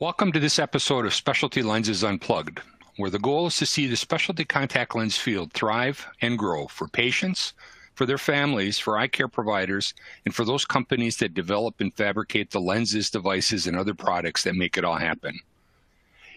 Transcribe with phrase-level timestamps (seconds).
[0.00, 2.60] Welcome to this episode of Specialty Lenses Unplugged,
[2.96, 6.88] where the goal is to see the specialty contact lens field thrive and grow for
[6.88, 7.54] patients,
[7.94, 9.94] for their families, for eye care providers,
[10.24, 14.54] and for those companies that develop and fabricate the lenses, devices, and other products that
[14.54, 15.38] make it all happen.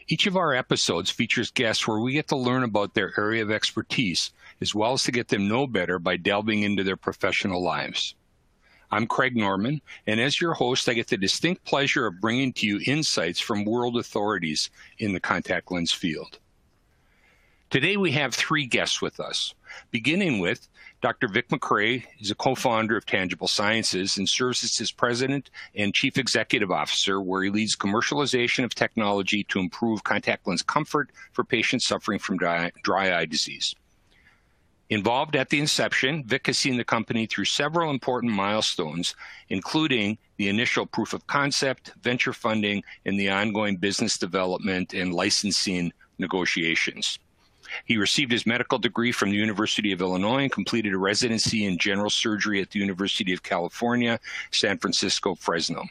[0.07, 3.51] Each of our episodes features guests where we get to learn about their area of
[3.51, 8.15] expertise, as well as to get them know better by delving into their professional lives.
[8.91, 12.67] I'm Craig Norman, and as your host, I get the distinct pleasure of bringing to
[12.67, 16.39] you insights from world authorities in the contact lens field.
[17.69, 19.55] Today, we have three guests with us,
[19.91, 20.67] beginning with
[21.01, 21.27] Dr.
[21.27, 26.15] Vic McCray is a co-founder of Tangible Sciences and serves as its president and chief
[26.15, 31.87] executive officer, where he leads commercialization of technology to improve contact lens comfort for patients
[31.87, 33.73] suffering from dry, dry eye disease.
[34.91, 39.15] Involved at the inception, Vic has seen the company through several important milestones,
[39.49, 45.91] including the initial proof of concept, venture funding, and the ongoing business development and licensing
[46.19, 47.17] negotiations.
[47.85, 51.77] He received his medical degree from the University of Illinois and completed a residency in
[51.77, 54.19] general surgery at the University of California,
[54.51, 55.85] San Francisco, Fresno.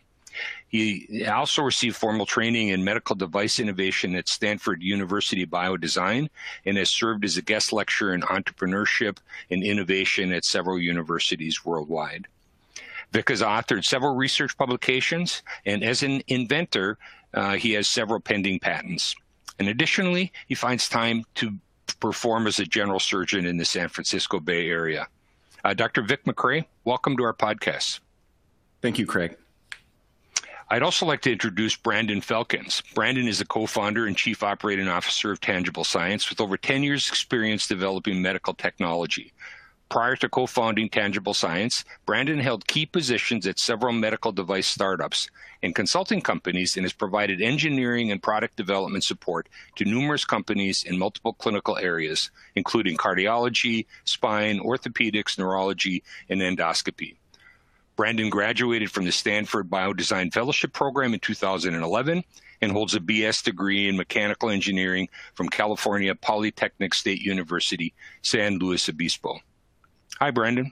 [0.69, 6.31] He also received formal training in medical device innovation at Stanford University Biodesign
[6.64, 9.19] and has served as a guest lecturer in entrepreneurship
[9.50, 12.28] and innovation at several universities worldwide.
[13.12, 16.97] Vic has authored several research publications, and as an inventor,
[17.34, 19.17] uh, he has several pending patents.
[19.59, 21.53] And additionally, he finds time to
[22.01, 25.06] perform as a general surgeon in the San Francisco Bay Area.
[25.62, 26.03] Uh, Dr.
[26.03, 28.01] Vic McCray, welcome to our podcast.
[28.81, 29.37] Thank you, Craig.
[30.73, 32.83] I'd also like to introduce Brandon Felkins.
[32.95, 37.09] Brandon is a co-founder and chief operating officer of Tangible Science with over 10 years
[37.09, 39.33] experience developing medical technology.
[39.91, 45.28] Prior to co-founding Tangible Science, Brandon held key positions at several medical device startups
[45.65, 50.97] and consulting companies and has provided engineering and product development support to numerous companies in
[50.97, 57.16] multiple clinical areas, including cardiology, spine, orthopedics, neurology, and endoscopy.
[57.97, 62.22] Brandon graduated from the Stanford Biodesign Fellowship Program in 2011
[62.60, 67.92] and holds a BS degree in mechanical engineering from California Polytechnic State University,
[68.22, 69.41] San Luis Obispo.
[70.20, 70.70] Hi, Brandon.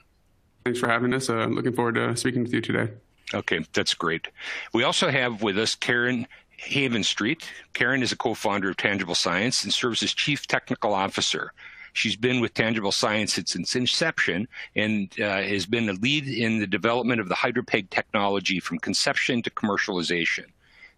[0.65, 1.31] Thanks for having us.
[1.31, 2.93] Uh, looking forward to speaking with you today.
[3.33, 4.29] Okay, that's great.
[4.75, 6.27] We also have with us Karen
[6.63, 7.45] Havenstrite.
[7.73, 11.53] Karen is a co founder of Tangible Science and serves as Chief Technical Officer.
[11.95, 16.59] She's been with Tangible Science since its inception and uh, has been a lead in
[16.59, 20.45] the development of the HydroPeg technology from conception to commercialization.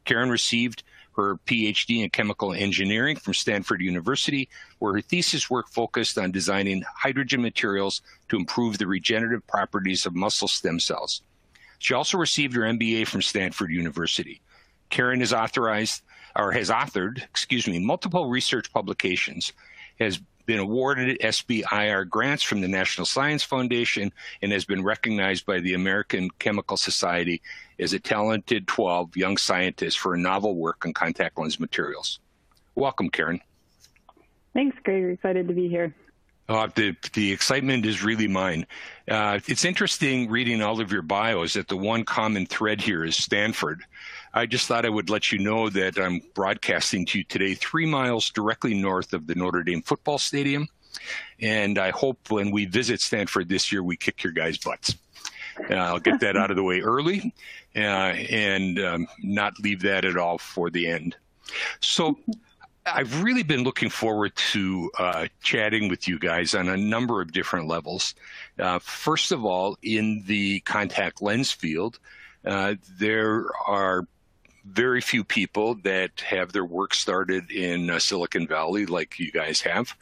[0.04, 0.82] Karen received
[1.16, 4.48] her PhD in chemical engineering from Stanford University,
[4.78, 10.14] where her thesis work focused on designing hydrogel materials to improve the regenerative properties of
[10.14, 11.22] muscle stem cells.
[11.78, 14.40] She also received her MBA from Stanford University.
[14.90, 16.02] Karen is authorized
[16.36, 19.52] or has authored, excuse me, multiple research publications,
[19.98, 24.12] has been awarded SBIR grants from the National Science Foundation
[24.42, 27.40] and has been recognized by the American Chemical Society
[27.78, 32.20] as a talented 12 young scientist for a novel work on contact lens materials.
[32.74, 33.40] Welcome, Karen.
[34.54, 35.04] Thanks, Greg.
[35.04, 35.94] Excited to be here.
[36.48, 38.66] Uh, the the excitement is really mine.
[39.08, 43.16] Uh, it's interesting reading all of your bios that the one common thread here is
[43.16, 43.84] Stanford.
[44.32, 47.86] I just thought I would let you know that I'm broadcasting to you today, three
[47.86, 50.68] miles directly north of the Notre Dame football stadium,
[51.40, 54.96] and I hope when we visit Stanford this year, we kick your guys' butts.
[55.68, 57.34] Uh, I'll get that out of the way early,
[57.74, 61.16] uh, and um, not leave that at all for the end.
[61.80, 62.18] So
[62.86, 67.32] I've really been looking forward to uh, chatting with you guys on a number of
[67.32, 68.14] different levels.
[68.58, 71.98] Uh, first of all, in the contact lens field,
[72.44, 74.06] uh, there are
[74.72, 79.60] very few people that have their work started in uh, Silicon Valley like you guys
[79.62, 79.96] have.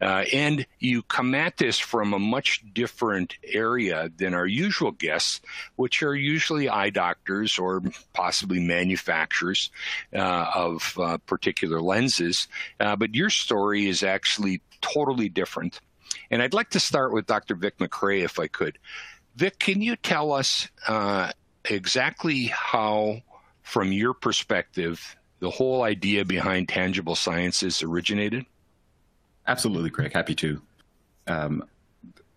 [0.00, 5.40] Uh, and you come at this from a much different area than our usual guests,
[5.76, 7.82] which are usually eye doctors or
[8.12, 9.70] possibly manufacturers
[10.14, 12.48] uh, of uh, particular lenses.
[12.80, 15.80] Uh, but your story is actually totally different.
[16.30, 17.54] And I'd like to start with Dr.
[17.54, 18.78] Vic McCray, if I could.
[19.36, 21.30] Vic, can you tell us uh,
[21.64, 23.22] exactly how
[23.68, 28.44] from your perspective, the whole idea behind tangible sciences originated?
[29.46, 30.12] Absolutely, Craig.
[30.12, 30.62] Happy to.
[31.26, 31.64] Um,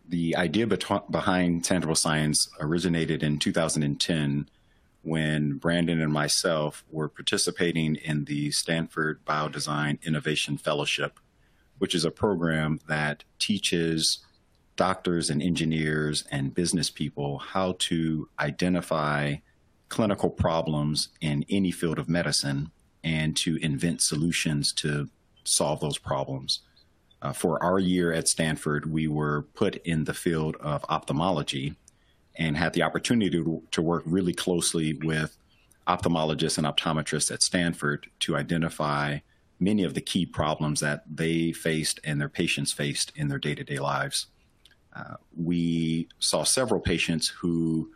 [0.08, 4.50] the idea bet- behind tangible science originated in 2010
[5.04, 11.20] when Brandon and myself were participating in the Stanford Biodesign Innovation Fellowship
[11.82, 14.20] which is a program that teaches
[14.76, 19.34] doctors and engineers and business people how to identify
[19.92, 22.72] clinical problems in any field of medicine
[23.04, 25.10] and to invent solutions to
[25.44, 26.62] solve those problems.
[27.22, 31.76] Uh, for our year at Stanford, we were put in the field of ophthalmology
[32.36, 35.38] and had the opportunity to, to work really closely with
[35.88, 39.20] ophthalmologists and optometrists at Stanford to identify
[39.60, 43.56] many of the key problems that they faced and their patients faced in their day
[43.56, 44.28] to day lives.
[44.96, 47.92] Uh, we saw several patients who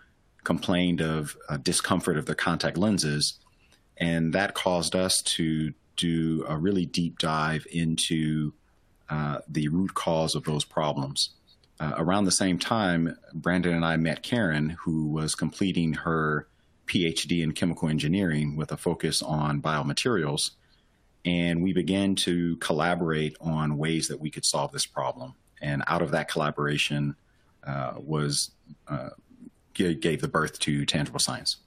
[0.45, 3.39] complained of uh, discomfort of their contact lenses,
[3.97, 8.53] and that caused us to do a really deep dive into
[9.09, 11.31] uh, the root cause of those problems.
[11.79, 16.47] Uh, around the same time, Brandon and I met Karen, who was completing her
[16.87, 20.51] PhD in chemical engineering with a focus on biomaterials.
[21.25, 25.33] And we began to collaborate on ways that we could solve this problem.
[25.61, 27.15] And out of that collaboration
[27.65, 28.51] uh, was
[28.87, 29.09] uh,
[29.75, 31.57] gave the birth to tangible science.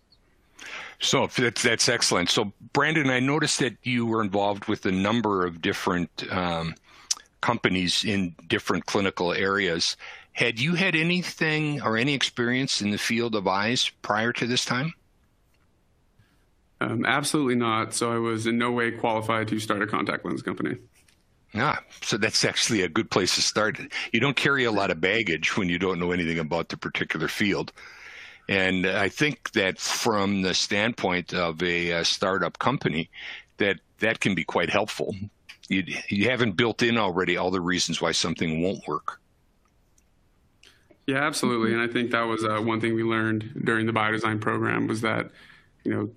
[1.00, 2.30] So that's that's excellent.
[2.30, 6.74] So Brandon, I noticed that you were involved with a number of different um,
[7.40, 9.96] companies in different clinical areas.
[10.32, 14.64] Had you had anything or any experience in the field of eyes prior to this
[14.64, 14.92] time?
[16.80, 17.92] Um, absolutely not.
[17.94, 20.76] So I was in no way qualified to start a contact lens company.
[21.54, 23.80] Ah, so that's actually a good place to start.
[24.12, 27.26] You don't carry a lot of baggage when you don't know anything about the particular
[27.26, 27.72] field.
[28.48, 33.10] And I think that from the standpoint of a, a startup company,
[33.58, 35.14] that that can be quite helpful.
[35.68, 39.20] You, you haven't built in already all the reasons why something won't work.
[41.06, 41.74] Yeah, absolutely.
[41.74, 45.00] And I think that was uh, one thing we learned during the biodesign program was
[45.02, 45.30] that,
[45.84, 46.10] you know,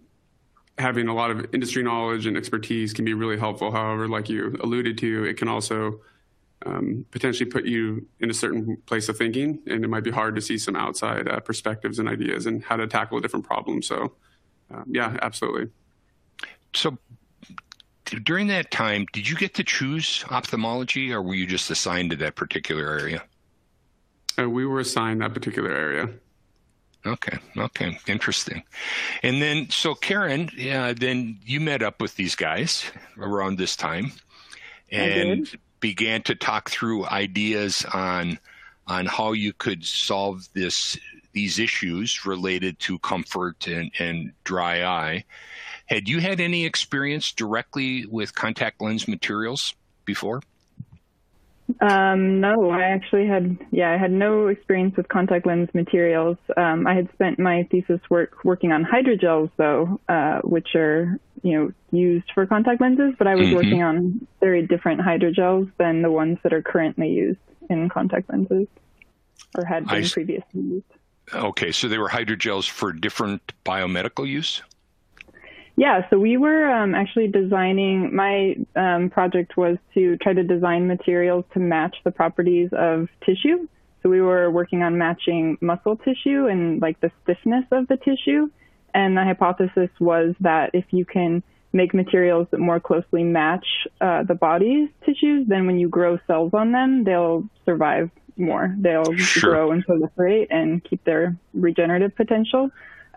[0.78, 3.72] having a lot of industry knowledge and expertise can be really helpful.
[3.72, 6.02] However, like you alluded to, it can also
[6.66, 10.36] um, potentially put you in a certain place of thinking, and it might be hard
[10.36, 13.82] to see some outside uh, perspectives and ideas and how to tackle a different problem.
[13.82, 14.14] So,
[14.70, 15.70] um, yeah, absolutely.
[16.74, 16.98] So,
[18.24, 22.18] during that time, did you get to choose ophthalmology, or were you just assigned to
[22.18, 23.24] that particular area?
[24.38, 26.10] Uh, we were assigned that particular area.
[27.06, 27.38] Okay.
[27.58, 27.98] Okay.
[28.08, 28.64] Interesting.
[29.24, 32.86] And then, so Karen, uh, then you met up with these guys
[33.18, 34.12] around this time,
[34.92, 35.50] and
[35.82, 38.40] began to talk through ideas on
[38.88, 40.98] on how you could solve this
[41.34, 45.24] these issues related to comfort and, and dry eye.
[45.86, 49.74] Had you had any experience directly with contact lens materials
[50.06, 50.42] before?
[51.80, 56.38] Um, no, I actually had, yeah, I had no experience with contact lens materials.
[56.58, 61.58] Um, I had spent my thesis work working on hydrogels, though, uh, which are, you
[61.58, 63.56] know, used for contact lenses, but I was mm-hmm.
[63.56, 67.40] working on very different hydrogels than the ones that are currently used
[67.70, 68.68] in contact lenses
[69.58, 70.86] or had been I, previously used.
[71.34, 74.62] Okay, so they were hydrogels for different biomedical use?
[75.82, 80.86] Yeah, so we were um, actually designing, my um, project was to try to design
[80.86, 83.68] materials to match the properties of tissue.
[84.04, 88.52] So we were working on matching muscle tissue and like the stiffness of the tissue.
[88.94, 91.42] And the hypothesis was that if you can
[91.74, 93.66] make materials that more closely match
[94.02, 98.76] uh, the body's tissues, then when you grow cells on them, they'll survive more.
[98.78, 99.50] They'll sure.
[99.50, 102.70] grow and proliferate and keep their regenerative potential.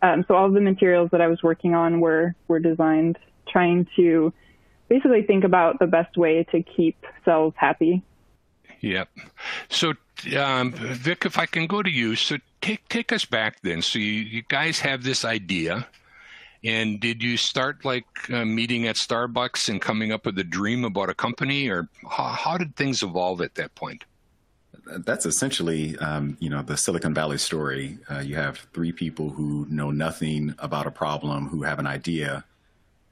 [0.04, 3.18] Um, so all of the materials that I was working on were were designed
[3.48, 4.34] trying to
[4.88, 8.02] basically think about the best way to keep cells happy.
[8.82, 9.08] Yep.
[9.70, 9.94] So,
[10.38, 13.80] um, Vic, if I can go to you, so take take us back then.
[13.80, 15.88] So you, you guys have this idea,
[16.62, 20.84] and did you start like uh, meeting at Starbucks and coming up with a dream
[20.84, 24.04] about a company, or how, how did things evolve at that point?
[24.98, 27.98] That's essentially, um, you know, the Silicon Valley story.
[28.10, 32.44] Uh, you have three people who know nothing about a problem, who have an idea,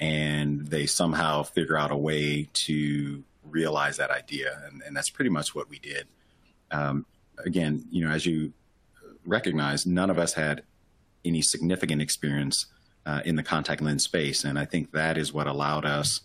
[0.01, 5.31] and they somehow figure out a way to realize that idea, and, and that's pretty
[5.31, 6.07] much what we did.
[6.71, 7.07] Um,
[7.45, 8.53] again, you know, as you
[9.25, 10.63] recognize, none of us had
[11.25, 12.67] any significant experience
[13.07, 16.21] uh, in the contact lens space, and I think that is what allowed us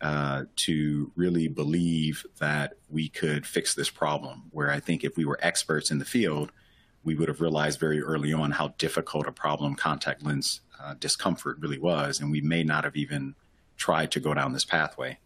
[0.00, 4.44] uh, to really believe that we could fix this problem.
[4.50, 6.52] Where I think if we were experts in the field,
[7.04, 11.58] we would have realized very early on how difficult a problem contact lens uh, discomfort
[11.60, 13.34] really was, and we may not have even
[13.76, 15.18] tried to go down this pathway.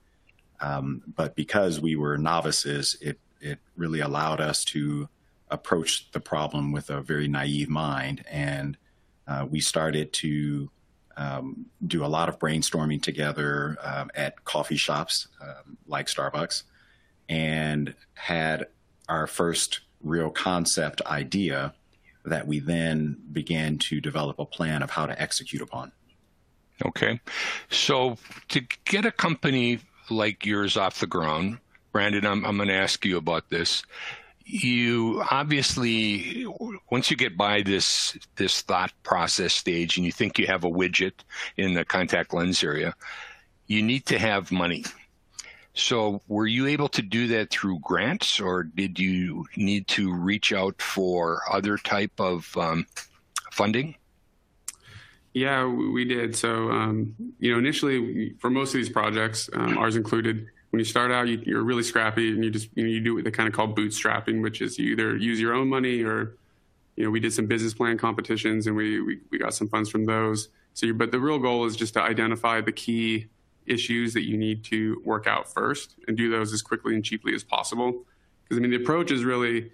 [0.60, 5.08] Um, but because we were novices, it it really allowed us to
[5.50, 8.76] approach the problem with a very naive mind, and
[9.26, 10.70] uh, we started to
[11.16, 16.62] um, do a lot of brainstorming together um, at coffee shops um, like Starbucks.
[17.28, 18.66] and had
[19.08, 21.74] our first real concept idea
[22.24, 25.92] that we then began to develop a plan of how to execute upon.
[26.84, 27.20] Okay.
[27.70, 28.16] So
[28.48, 29.80] to get a company
[30.10, 31.58] like yours off the ground,
[31.92, 33.84] Brandon, I'm, I'm going to ask you about this.
[34.46, 36.46] You obviously,
[36.90, 40.70] once you get by this this thought process stage, and you think you have a
[40.70, 41.12] widget
[41.56, 42.94] in the contact lens area,
[43.66, 44.84] you need to have money.
[45.72, 50.52] So, were you able to do that through grants, or did you need to reach
[50.52, 52.86] out for other type of um,
[53.50, 53.96] funding?
[55.32, 56.36] Yeah, we did.
[56.36, 60.84] So, um, you know, initially for most of these projects, um, ours included, when you
[60.84, 63.30] start out, you, are really scrappy and you just, you know, you do what they
[63.30, 66.36] kind of call bootstrapping, which is you either use your own money or,
[66.96, 69.88] you know, we did some business plan competitions and we, we, we got some funds
[69.88, 70.48] from those.
[70.72, 73.28] So, but the real goal is just to identify the key
[73.66, 77.36] issues that you need to work out first and do those as quickly and cheaply
[77.36, 78.02] as possible.
[78.42, 79.70] Because I mean, the approach is really,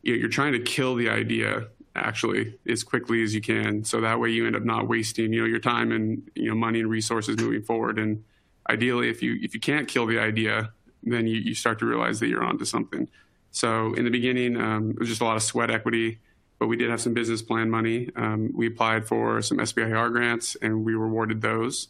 [0.00, 4.00] you know, you're trying to kill the idea actually as quickly as you can so
[4.00, 6.78] that way you end up not wasting you know your time and you know money
[6.78, 8.22] and resources moving forward and
[8.68, 10.72] ideally if you if you can't kill the idea
[11.02, 13.08] then you, you start to realize that you're onto something.
[13.50, 16.18] So in the beginning um, it was just a lot of sweat equity
[16.58, 18.10] but we did have some business plan money.
[18.16, 21.88] Um, we applied for some sbir grants and we rewarded those.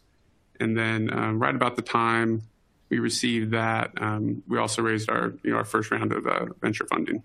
[0.60, 2.42] And then um, right about the time
[2.90, 6.46] we received that um, we also raised our you know our first round of uh,
[6.60, 7.22] venture funding.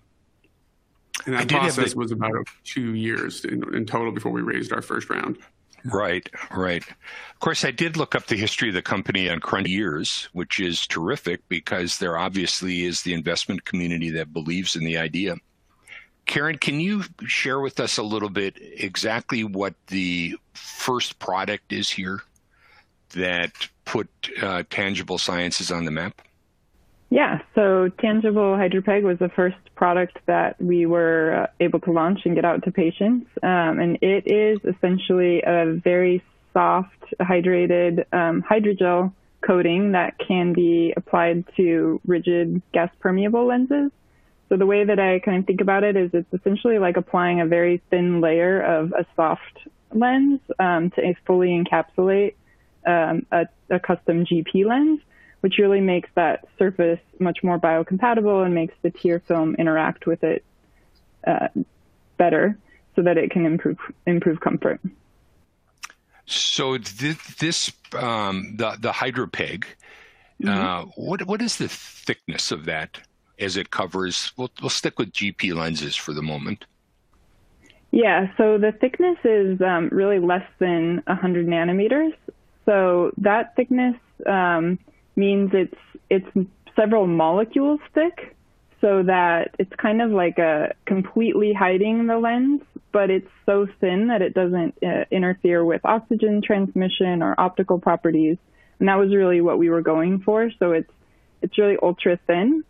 [1.26, 4.82] And that process the, was about two years in, in total before we raised our
[4.82, 5.38] first round.
[5.86, 6.84] Right, right.
[6.88, 10.88] Of course, I did look up the history of the company on Crunchbase, which is
[10.88, 15.36] terrific because there obviously is the investment community that believes in the idea.
[16.26, 21.90] Karen, can you share with us a little bit exactly what the first product is
[21.90, 22.22] here
[23.10, 23.52] that
[23.84, 24.08] put
[24.42, 26.22] uh, tangible sciences on the map?
[27.10, 32.22] Yeah, so Tangible HydroPeg was the first product that we were uh, able to launch
[32.26, 33.28] and get out to patients.
[33.42, 39.12] Um, and it is essentially a very soft, hydrated um, hydrogel
[39.46, 43.92] coating that can be applied to rigid gas permeable lenses.
[44.50, 47.42] So the way that I kind of think about it is it's essentially like applying
[47.42, 52.36] a very thin layer of a soft lens um, to fully encapsulate
[52.86, 55.00] um, a, a custom GP lens
[55.44, 60.24] which really makes that surface much more biocompatible and makes the tear film interact with
[60.24, 60.42] it
[61.28, 61.50] uh,
[62.16, 62.58] better
[62.96, 64.80] so that it can improve improve comfort.
[66.26, 69.66] So th- this um, the the hydropeg,
[70.42, 70.48] mm-hmm.
[70.48, 73.02] uh, what what is the thickness of that
[73.38, 74.32] as it covers?
[74.38, 76.66] We'll, we'll stick with GP lenses for the moment.
[77.92, 82.14] Yeah, so the thickness is um, really less than 100 nanometers.
[82.66, 84.80] So that thickness um,
[85.16, 85.80] means it's
[86.10, 88.36] it's several molecules thick
[88.82, 94.08] so that it's kind of like a completely hiding the lens, but it's so thin
[94.08, 98.38] that it doesn't uh, interfere with oxygen transmission or optical properties.
[98.80, 100.52] And that was really what we were going for.
[100.60, 100.92] So it's
[101.42, 102.64] it's really ultra thin,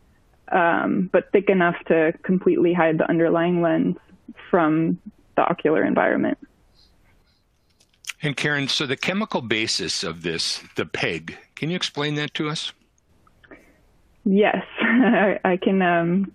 [0.51, 3.97] um, but thick enough to completely hide the underlying lens
[4.51, 4.99] from
[5.35, 6.37] the ocular environment.
[8.23, 12.49] And Karen, so the chemical basis of this, the PEG, can you explain that to
[12.49, 12.71] us?
[14.23, 16.31] Yes, I can um,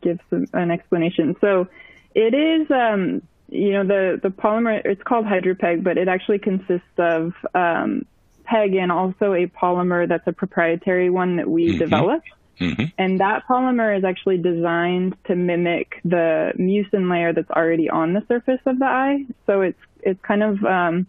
[0.00, 1.36] give some, an explanation.
[1.42, 1.68] So
[2.14, 6.88] it is, um, you know, the, the polymer, it's called HydroPeg, but it actually consists
[6.96, 8.06] of um,
[8.44, 11.78] PEG and also a polymer that's a proprietary one that we mm-hmm.
[11.78, 12.28] developed.
[12.58, 12.84] Mm-hmm.
[12.96, 18.22] And that polymer is actually designed to mimic the mucin layer that's already on the
[18.26, 19.26] surface of the eye.
[19.44, 21.06] So it's it's kind of um,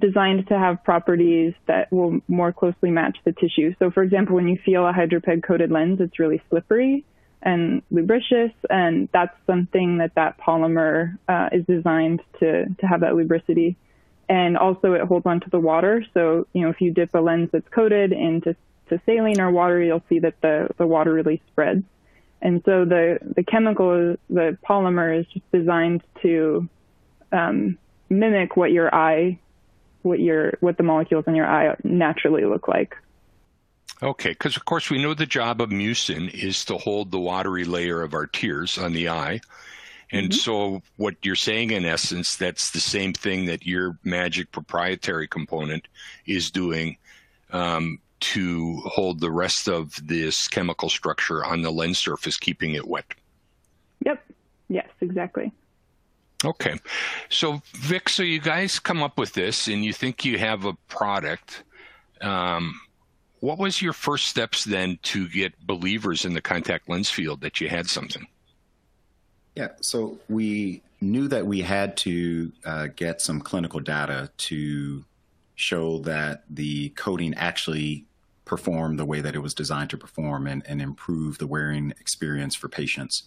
[0.00, 3.74] designed to have properties that will more closely match the tissue.
[3.78, 7.04] So, for example, when you feel a hydropeg coated lens, it's really slippery
[7.42, 13.12] and lubricious, and that's something that that polymer uh, is designed to to have that
[13.12, 13.76] lubricity.
[14.28, 16.04] And also, it holds onto the water.
[16.12, 18.56] So, you know, if you dip a lens that's coated into
[18.88, 21.84] to saline or water, you'll see that the the water really spreads.
[22.42, 26.68] And so the the chemical, the polymer, is just designed to
[27.32, 27.78] um,
[28.10, 29.38] mimic what your eye
[30.06, 32.96] what your what the molecules in your eye naturally look like.
[34.02, 37.64] Okay, because of course we know the job of mucin is to hold the watery
[37.64, 39.40] layer of our tears on the eye.
[40.12, 40.38] And mm-hmm.
[40.38, 45.88] so what you're saying in essence, that's the same thing that your magic proprietary component
[46.26, 46.96] is doing
[47.50, 52.86] um, to hold the rest of this chemical structure on the lens surface, keeping it
[52.86, 53.14] wet.
[54.04, 54.22] Yep.
[54.68, 55.52] Yes, exactly.
[56.44, 56.78] Okay.
[57.30, 60.74] So, Vic, so you guys come up with this and you think you have a
[60.88, 61.64] product.
[62.20, 62.80] Um,
[63.40, 67.60] what was your first steps then to get believers in the contact lens field that
[67.60, 68.26] you had something?
[69.54, 75.04] Yeah, so we knew that we had to uh, get some clinical data to
[75.54, 78.04] show that the coating actually
[78.44, 82.54] performed the way that it was designed to perform and, and improve the wearing experience
[82.54, 83.24] for patients.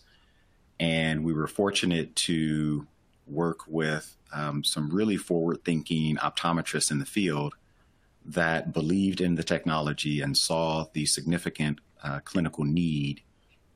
[0.79, 2.87] And we were fortunate to
[3.29, 7.55] work with um, some really forward thinking optometrists in the field
[8.25, 13.21] that believed in the technology and saw the significant uh, clinical need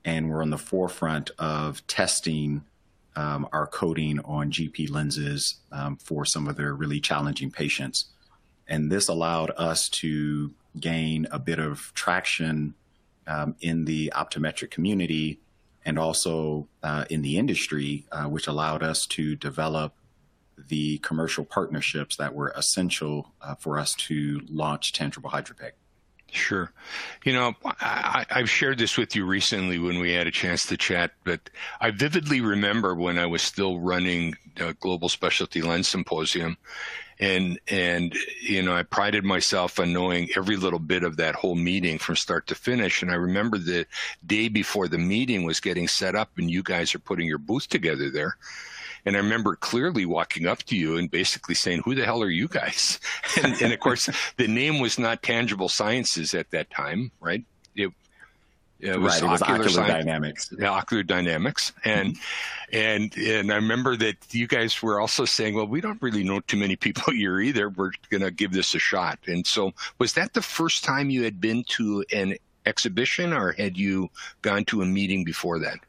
[0.06, 2.64] and were on the forefront of testing
[3.16, 8.06] um, our coating on GP lenses um, for some of their really challenging patients.
[8.68, 12.74] And this allowed us to gain a bit of traction
[13.28, 15.40] um, in the optometric community
[15.86, 19.94] and also uh, in the industry, uh, which allowed us to develop
[20.70, 25.72] the commercial partnerships that were essential uh, for us to launch Tangible Hydropeg.
[26.32, 26.72] Sure.
[27.24, 30.78] You know, I, have shared this with you recently when we had a chance to
[30.78, 31.48] chat, but
[31.80, 34.36] I vividly remember when I was still running
[34.80, 36.58] Global Specialty Lens Symposium.
[37.20, 41.56] And, and, you know, I prided myself on knowing every little bit of that whole
[41.56, 43.02] meeting from start to finish.
[43.02, 43.86] And I remember the
[44.26, 47.68] day before the meeting was getting set up and you guys are putting your booth
[47.68, 48.38] together there.
[49.06, 52.30] And I remember clearly walking up to you and basically saying, Who the hell are
[52.30, 53.00] you guys?
[53.44, 57.44] And, and of course, the name was not Tangible Sciences at that time, right?
[57.76, 57.92] It,
[58.84, 60.54] it was, right, it was ocular, ocular dynamics.
[60.62, 62.18] Ocular dynamics, and
[62.72, 66.42] and and I remember that you guys were also saying, "Well, we don't really know
[66.42, 67.70] too many people here either.
[67.70, 71.24] We're going to give this a shot." And so, was that the first time you
[71.24, 72.36] had been to an
[72.66, 74.10] exhibition, or had you
[74.42, 75.80] gone to a meeting before that?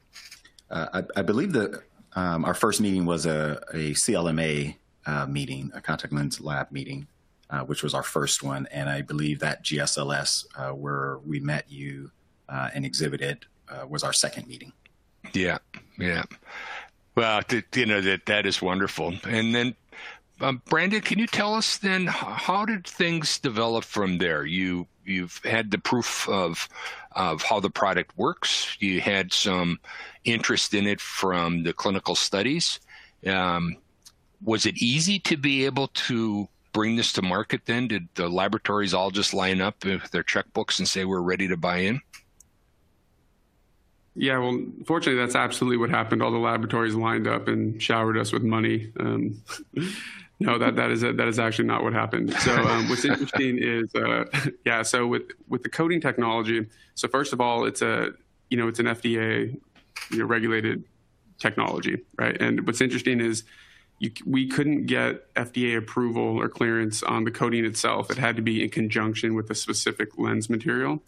[0.70, 1.82] Uh, I, I, believe that
[2.14, 7.06] um, our first meeting was a, a CLMA uh, meeting, a contact lens lab meeting,
[7.50, 8.66] uh, which was our first one.
[8.72, 12.10] And I believe that GSLS, uh, where we met you
[12.48, 14.72] uh, and exhibited, uh, was our second meeting.
[15.32, 15.58] Yeah,
[15.98, 16.24] yeah.
[17.14, 17.42] Well,
[17.74, 19.14] you know that that is wonderful.
[19.24, 19.74] And then,
[20.40, 24.44] um, Brandon, can you tell us then how did things develop from there?
[24.44, 26.68] You you've had the proof of
[27.12, 28.76] of how the product works.
[28.80, 29.78] You had some
[30.24, 32.80] interest in it from the clinical studies.
[33.26, 33.76] Um,
[34.42, 37.88] was it easy to be able to bring this to market then?
[37.88, 41.56] Did the laboratories all just line up with their checkbooks and say we're ready to
[41.56, 42.00] buy in?
[44.16, 46.22] Yeah, well, fortunately, that's absolutely what happened.
[46.22, 48.92] All the laboratories lined up and showered us with money.
[49.00, 49.42] Um,
[50.40, 52.32] no, that that is a, that is actually not what happened.
[52.34, 54.24] So um, what's interesting is, uh,
[54.64, 56.66] yeah, so with with the coating technology.
[56.94, 58.12] So first of all, it's a
[58.50, 59.60] you know it's an FDA
[60.10, 60.84] you know, regulated
[61.38, 62.40] technology, right?
[62.40, 63.42] And what's interesting is
[63.98, 68.10] you, we couldn't get FDA approval or clearance on the coating itself.
[68.10, 71.02] It had to be in conjunction with a specific lens material.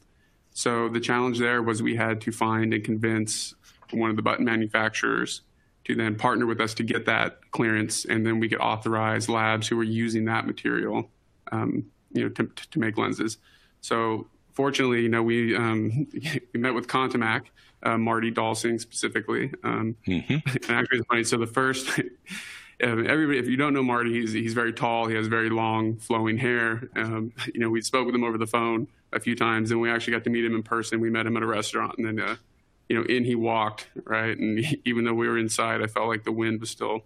[0.57, 3.55] So the challenge there was we had to find and convince
[3.91, 5.43] one of the button manufacturers
[5.85, 9.69] to then partner with us to get that clearance, and then we could authorize labs
[9.69, 11.11] who were using that material,
[11.53, 13.37] um, you know, to, to, make lenses.
[13.83, 17.43] So fortunately, you know, we um, we met with Contamac,
[17.83, 19.53] uh, Marty Dalsing specifically.
[19.63, 20.39] Um, mm-hmm.
[20.71, 21.25] And actually, it's funny.
[21.25, 22.01] So the first,
[22.81, 25.07] everybody, if you don't know Marty, he's he's very tall.
[25.07, 26.89] He has very long, flowing hair.
[26.97, 29.91] Um, you know, we spoke with him over the phone a few times, and we
[29.91, 31.01] actually got to meet him in person.
[31.01, 32.37] We met him at a restaurant, and then, uh,
[32.89, 34.37] you know, in he walked, right.
[34.37, 37.05] And he, even though we were inside, I felt like the wind was still,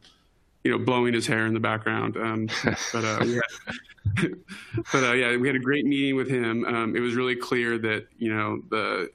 [0.65, 2.17] you know, blowing his hair in the background.
[2.17, 2.49] Um,
[2.93, 3.41] but uh, had,
[4.93, 6.65] but uh, yeah, we had a great meeting with him.
[6.65, 9.11] Um, it was really clear that you know the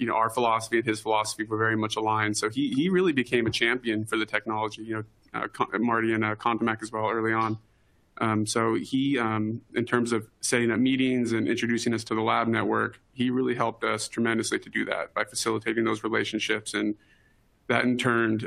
[0.00, 2.34] you know, our philosophy and his philosophy were very much aligned.
[2.34, 4.82] So he he really became a champion for the technology.
[4.82, 7.58] You know, uh, Marty and uh, Contamac as well early on.
[8.20, 12.20] Um, so he, um, in terms of setting up meetings and introducing us to the
[12.20, 16.94] lab network, he really helped us tremendously to do that by facilitating those relationships, and
[17.68, 18.40] that in turn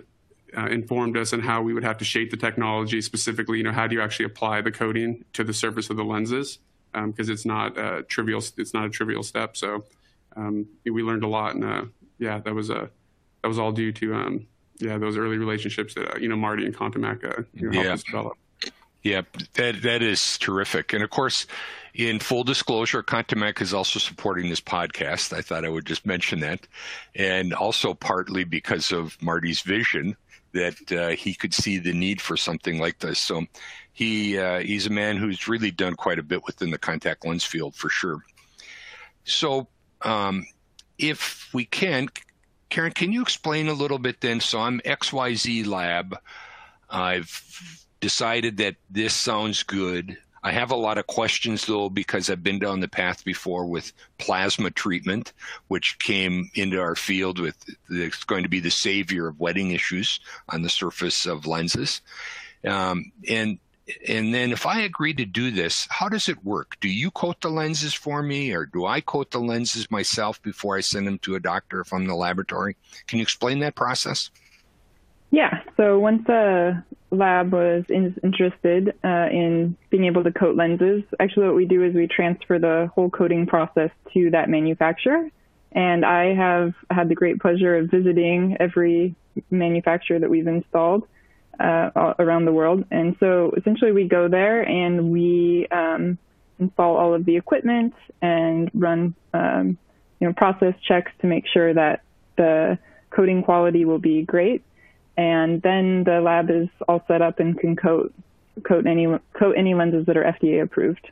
[0.56, 3.02] uh, informed us on how we would have to shape the technology.
[3.02, 6.04] Specifically, you know, how do you actually apply the coating to the surface of the
[6.04, 6.60] lenses?
[6.94, 9.58] Because um, it's not a trivial, it's not a trivial step.
[9.58, 9.86] So
[10.36, 11.86] um, we learned a lot, and uh,
[12.20, 12.88] yeah, that was a uh,
[13.42, 14.48] that was all due to um,
[14.80, 17.88] yeah those early relationships that uh, you know Marty and Contamac uh, you know, helped
[17.88, 17.94] yeah.
[17.94, 18.38] us develop.
[19.04, 19.24] Yeah,
[19.56, 21.46] that that is terrific, and of course,
[21.94, 25.34] in full disclosure, Contamac is also supporting this podcast.
[25.34, 26.66] I thought I would just mention that,
[27.14, 30.16] and also partly because of Marty's vision
[30.54, 33.20] that uh, he could see the need for something like this.
[33.20, 33.44] So
[33.92, 37.44] he uh, he's a man who's really done quite a bit within the contact lens
[37.44, 38.24] field for sure.
[39.26, 39.68] So
[40.04, 40.46] um,
[40.98, 42.08] if we can,
[42.70, 44.40] Karen, can you explain a little bit then?
[44.40, 46.18] So I'm XYZ Lab.
[46.90, 50.18] I've decided that this sounds good.
[50.44, 53.94] I have a lot of questions though because I've been down the path before with
[54.18, 55.32] plasma treatment,
[55.70, 57.56] which came into our field with
[57.90, 62.02] it's going to be the savior of wetting issues on the surface of lenses.
[62.68, 63.58] Um, and
[64.06, 66.76] and then if I agree to do this, how does it work?
[66.82, 70.76] Do you coat the lenses for me or do I coat the lenses myself before
[70.76, 72.76] I send them to a doctor if I'm in the laboratory?
[73.08, 74.30] Can you explain that process?
[75.34, 75.62] Yeah.
[75.78, 81.48] So once a lab was in, interested uh, in being able to coat lenses, actually
[81.48, 85.28] what we do is we transfer the whole coating process to that manufacturer.
[85.72, 89.16] And I have had the great pleasure of visiting every
[89.50, 91.08] manufacturer that we've installed
[91.60, 92.86] uh, around the world.
[92.92, 96.20] And so essentially we go there and we um,
[96.60, 99.80] install all of the equipment and run um,
[100.20, 102.04] you know process checks to make sure that
[102.38, 102.78] the
[103.10, 104.64] coating quality will be great.
[105.18, 108.14] And then the lab is all set up and can coat
[108.64, 111.10] coat any coat any lenses that are FDA approved.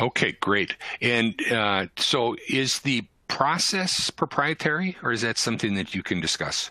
[0.00, 0.76] Okay, great.
[1.00, 6.70] And uh, so, is the process proprietary, or is that something that you can discuss?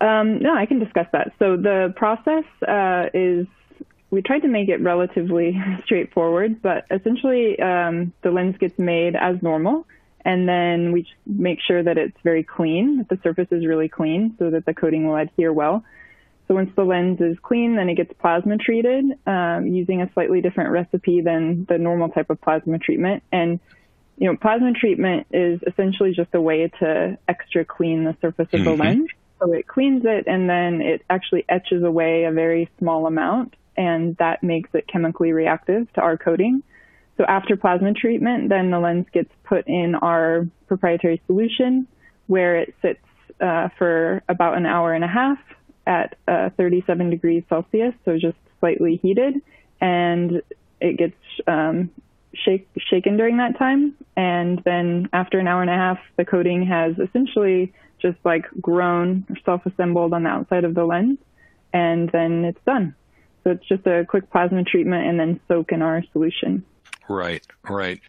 [0.00, 1.32] Um, no, I can discuss that.
[1.38, 3.46] So the process uh, is
[4.10, 9.42] we tried to make it relatively straightforward, but essentially um, the lens gets made as
[9.42, 9.86] normal,
[10.28, 14.36] and then we make sure that it's very clean, that the surface is really clean,
[14.38, 15.82] so that the coating will adhere well.
[16.46, 20.42] So once the lens is clean, then it gets plasma treated um, using a slightly
[20.42, 23.22] different recipe than the normal type of plasma treatment.
[23.32, 23.58] And
[24.18, 28.60] you know, plasma treatment is essentially just a way to extra clean the surface of
[28.60, 28.64] mm-hmm.
[28.64, 29.08] the lens.
[29.40, 34.14] So it cleans it and then it actually etches away a very small amount and
[34.18, 36.62] that makes it chemically reactive to our coating.
[37.18, 41.88] So after plasma treatment, then the lens gets put in our proprietary solution
[42.28, 43.00] where it sits
[43.40, 45.38] uh, for about an hour and a half
[45.86, 49.34] at uh, 37 degrees Celsius, so just slightly heated,
[49.80, 50.42] and
[50.80, 51.90] it gets um,
[52.34, 53.94] shake, shaken during that time.
[54.16, 59.26] And then after an hour and a half, the coating has essentially just like grown
[59.28, 61.18] or self-assembled on the outside of the lens,
[61.72, 62.94] and then it's done.
[63.42, 66.64] So it's just a quick plasma treatment and then soak in our solution.
[67.08, 68.00] Right, right.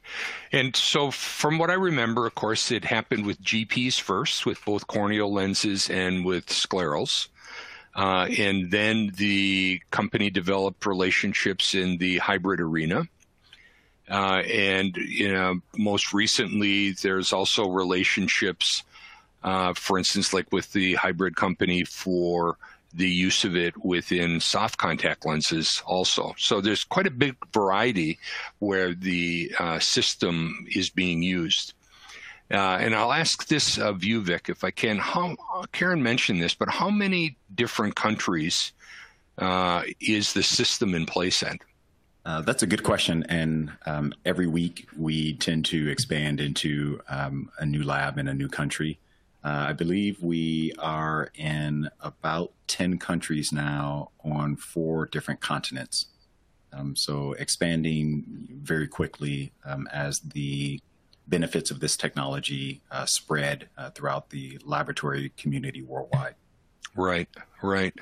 [0.52, 4.88] And so, from what I remember, of course, it happened with GPs first, with both
[4.88, 7.30] corneal lenses and with sclerals.
[7.96, 13.08] Uh, and then the company developed relationships in the hybrid arena.
[14.10, 18.84] Uh, and you know, most recently, there's also relationships
[19.44, 22.58] uh, for instance, like with the hybrid company for
[22.94, 26.34] the use of it within soft contact lenses also.
[26.38, 28.20] So there's quite a big variety
[28.60, 31.74] where the uh, system is being used.
[32.52, 34.98] Uh, and I'll ask this of you, Vic, if I can.
[34.98, 35.36] How
[35.72, 38.72] Karen mentioned this, but how many different countries
[39.38, 41.60] uh, is the system in place in?
[42.26, 43.24] Uh, that's a good question.
[43.30, 48.34] And um, every week we tend to expand into um, a new lab in a
[48.34, 49.00] new country.
[49.44, 56.08] Uh, I believe we are in about 10 countries now on four different continents.
[56.74, 60.80] Um, so expanding very quickly um, as the
[61.28, 66.36] benefits of this technology uh, spread uh, throughout the laboratory community worldwide.
[66.96, 67.30] Right,
[67.62, 67.94] right.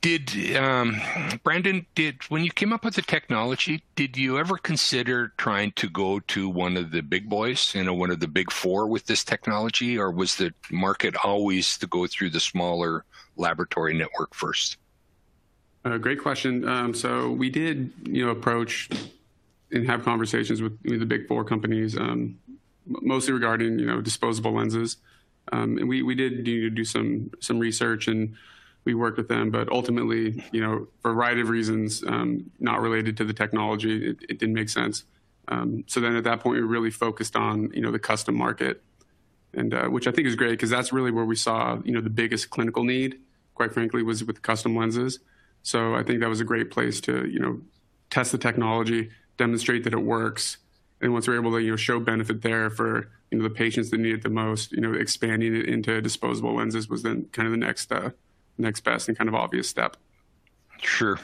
[0.00, 1.00] Did um,
[1.44, 1.86] Brandon?
[1.94, 6.20] Did when you came up with the technology, did you ever consider trying to go
[6.20, 9.24] to one of the big boys, you know, one of the big four with this
[9.24, 13.04] technology, or was the market always to go through the smaller
[13.36, 14.76] laboratory network first?
[15.84, 16.66] Uh, great question.
[16.68, 18.88] Um, so we did, you know, approach
[19.70, 22.38] and have conversations with, with the big four companies, um,
[22.86, 24.98] mostly regarding, you know, disposable lenses.
[25.52, 28.34] Um, and we, we did do, do some some research and
[28.84, 32.80] we worked with them, but ultimately, you know, for a variety of reasons, um, not
[32.80, 35.04] related to the technology, it, it didn't make sense.
[35.48, 38.82] Um, so then at that point, we really focused on, you know, the custom market,
[39.52, 42.00] and uh, which I think is great because that's really where we saw, you know,
[42.00, 43.18] the biggest clinical need,
[43.54, 45.20] quite frankly, was with custom lenses.
[45.62, 47.60] So I think that was a great place to, you know,
[48.10, 50.58] test the technology, demonstrate that it works,
[51.00, 53.90] and once we're able to, you know, show benefit there for, you know, the patients
[53.90, 57.46] that need it the most, you know, expanding it into disposable lenses was then kind
[57.46, 58.10] of the next uh,
[58.58, 59.96] next best and kind of obvious step.
[60.82, 61.18] Sure.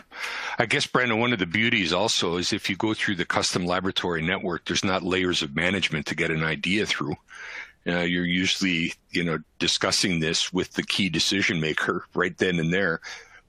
[0.59, 3.67] I guess, Brandon, one of the beauties also is if you go through the custom
[3.67, 7.15] laboratory network, there's not layers of management to get an idea through.
[7.87, 12.73] Uh, you're usually, you know, discussing this with the key decision maker right then and
[12.73, 13.01] there,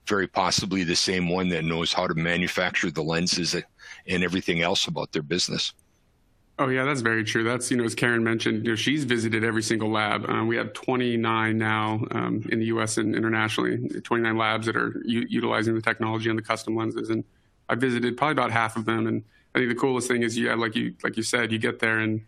[0.06, 4.86] very possibly the same one that knows how to manufacture the lenses and everything else
[4.86, 5.72] about their business.
[6.58, 7.44] Oh yeah, that's very true.
[7.44, 10.28] That's you know, as Karen mentioned, you know, she's visited every single lab.
[10.28, 12.98] Um, we have 29 now um, in the U.S.
[12.98, 17.24] and internationally, 29 labs that are utilizing the technology on the custom lenses, and
[17.68, 20.54] I visited probably about half of them, and I think the coolest thing is, yeah,
[20.54, 22.22] like you like you said, you get there and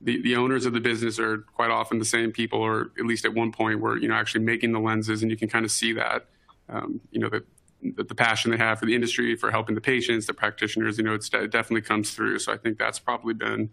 [0.00, 3.24] the, the owners of the business are quite often the same people, or at least
[3.24, 5.70] at one point, were you know actually making the lenses, and you can kind of
[5.70, 6.26] see that,
[6.68, 7.44] um, you know, the,
[7.82, 10.98] the, passion they have for the industry, for helping the patients, the practitioners.
[10.98, 12.38] You know, it definitely comes through.
[12.40, 13.70] So I think that's probably been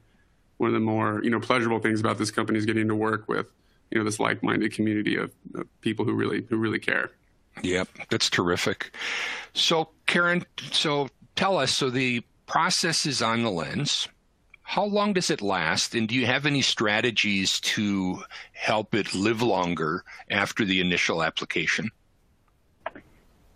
[0.58, 3.28] one of the more you know pleasurable things about this company is getting to work
[3.28, 3.52] with
[3.92, 7.12] you know this like-minded community of, of people who really who really care.
[7.62, 8.92] Yep, that's terrific.
[9.54, 11.74] So Karen, so tell us.
[11.74, 14.08] So the process is on the lens
[14.68, 15.94] how long does it last?
[15.94, 21.92] And do you have any strategies to help it live longer after the initial application?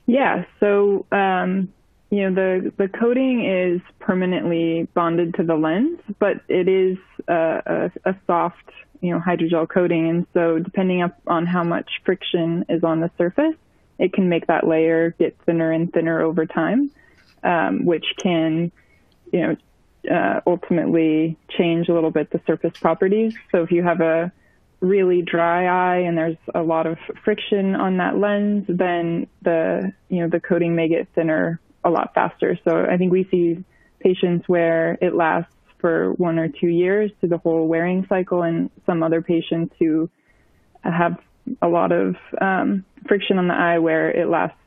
[0.09, 1.71] Yeah, so um,
[2.09, 7.91] you know the the coating is permanently bonded to the lens, but it is a,
[8.03, 12.83] a, a soft you know hydrogel coating, and so depending on how much friction is
[12.83, 13.53] on the surface,
[13.99, 16.89] it can make that layer get thinner and thinner over time,
[17.43, 18.71] um, which can
[19.31, 23.35] you know uh, ultimately change a little bit the surface properties.
[23.51, 24.31] So if you have a
[24.81, 30.21] really dry eye and there's a lot of friction on that lens, then the you
[30.21, 32.57] know the coating may get thinner a lot faster.
[32.63, 33.63] So I think we see
[33.99, 38.69] patients where it lasts for one or two years to the whole wearing cycle, and
[38.85, 40.09] some other patients who
[40.83, 41.17] have
[41.61, 44.57] a lot of um, friction on the eye where it lasts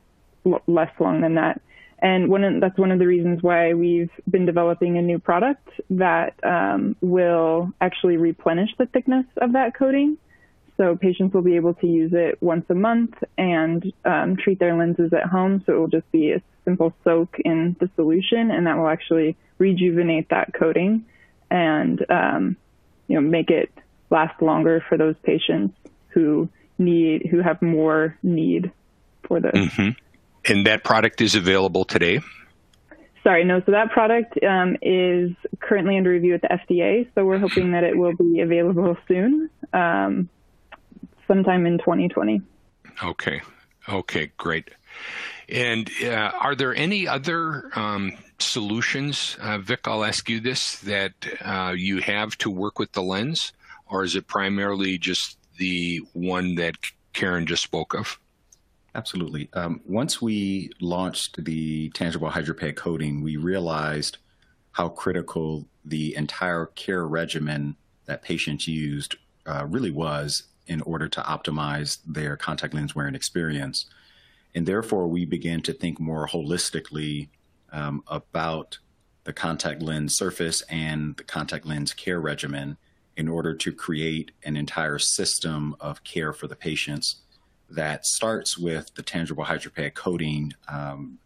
[0.46, 1.60] l- less long than that.
[2.02, 6.34] And one that's one of the reasons why we've been developing a new product that
[6.44, 10.18] um, will actually replenish the thickness of that coating.
[10.76, 14.76] So patients will be able to use it once a month and um, treat their
[14.76, 15.62] lenses at home.
[15.64, 19.36] So it will just be a simple soak in the solution, and that will actually
[19.58, 21.04] rejuvenate that coating
[21.52, 22.56] and um,
[23.06, 23.70] you know make it
[24.10, 25.76] last longer for those patients
[26.08, 28.72] who need who have more need
[29.22, 29.52] for this.
[29.54, 29.90] Mm-hmm.
[30.46, 32.20] And that product is available today?
[33.22, 33.62] Sorry, no.
[33.64, 37.08] So that product um, is currently under review at the FDA.
[37.14, 40.28] So we're hoping that it will be available soon, um,
[41.28, 42.42] sometime in 2020.
[43.02, 43.40] Okay.
[43.88, 44.70] Okay, great.
[45.48, 49.80] And uh, are there any other um, solutions, uh, Vic?
[49.86, 51.12] I'll ask you this that
[51.44, 53.52] uh, you have to work with the lens,
[53.86, 56.74] or is it primarily just the one that
[57.12, 58.18] Karen just spoke of?
[58.94, 59.48] Absolutely.
[59.54, 64.18] Um, once we launched the tangible HydroPeg coating, we realized
[64.72, 67.76] how critical the entire care regimen
[68.06, 73.86] that patients used uh, really was in order to optimize their contact lens wearing experience.
[74.54, 77.28] And therefore, we began to think more holistically
[77.72, 78.78] um, about
[79.24, 82.76] the contact lens surface and the contact lens care regimen
[83.16, 87.21] in order to create an entire system of care for the patients
[87.74, 91.18] that starts with the tangible HydroPeg coating um,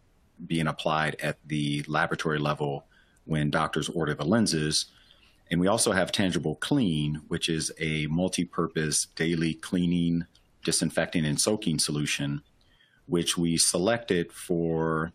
[0.46, 2.86] being applied at the laboratory level
[3.24, 4.86] when doctors order the lenses.
[5.50, 10.26] And we also have Tangible Clean, which is a multi purpose daily cleaning,
[10.64, 12.42] disinfecting, and soaking solution,
[13.06, 15.12] which we selected for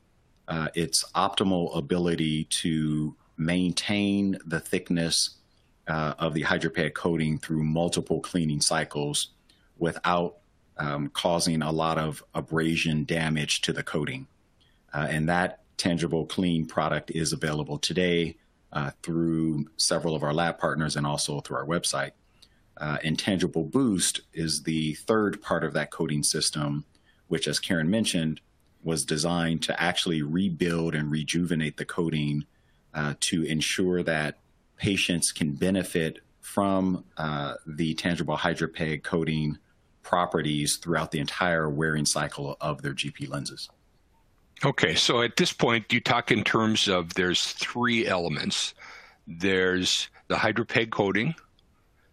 [0.47, 5.37] uh, its optimal ability to maintain the thickness
[5.87, 9.33] uh, of the HydroPeg coating through multiple cleaning cycles
[9.77, 10.37] without
[10.77, 14.27] um, causing a lot of abrasion damage to the coating.
[14.93, 18.35] Uh, and that tangible clean product is available today
[18.73, 22.11] uh, through several of our lab partners and also through our website.
[22.77, 26.85] Uh, and Tangible Boost is the third part of that coating system,
[27.27, 28.41] which, as Karen mentioned,
[28.83, 32.45] was designed to actually rebuild and rejuvenate the coating
[32.93, 34.39] uh, to ensure that
[34.77, 39.57] patients can benefit from uh, the tangible HydroPeg coating
[40.03, 43.69] properties throughout the entire wearing cycle of their GP lenses.
[44.63, 48.75] Okay, so at this point, you talk in terms of there's three elements.
[49.25, 51.33] There's the HydroPeg coating,